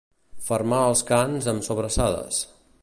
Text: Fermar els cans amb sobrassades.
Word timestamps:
Fermar 0.45 0.79
els 0.85 1.03
cans 1.11 1.51
amb 1.53 1.69
sobrassades. 1.69 2.43